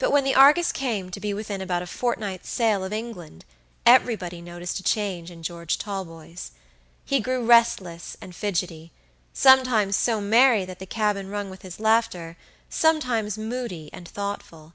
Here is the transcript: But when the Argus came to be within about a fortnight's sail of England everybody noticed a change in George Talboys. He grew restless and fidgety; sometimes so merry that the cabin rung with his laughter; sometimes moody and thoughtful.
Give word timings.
But 0.00 0.10
when 0.10 0.24
the 0.24 0.34
Argus 0.34 0.72
came 0.72 1.10
to 1.12 1.20
be 1.20 1.32
within 1.32 1.60
about 1.60 1.82
a 1.82 1.86
fortnight's 1.86 2.48
sail 2.50 2.82
of 2.82 2.92
England 2.92 3.44
everybody 3.86 4.40
noticed 4.42 4.80
a 4.80 4.82
change 4.82 5.30
in 5.30 5.44
George 5.44 5.78
Talboys. 5.78 6.50
He 7.04 7.20
grew 7.20 7.44
restless 7.46 8.16
and 8.20 8.34
fidgety; 8.34 8.90
sometimes 9.32 9.94
so 9.94 10.20
merry 10.20 10.64
that 10.64 10.80
the 10.80 10.84
cabin 10.86 11.28
rung 11.28 11.48
with 11.48 11.62
his 11.62 11.78
laughter; 11.78 12.36
sometimes 12.68 13.38
moody 13.38 13.88
and 13.92 14.08
thoughtful. 14.08 14.72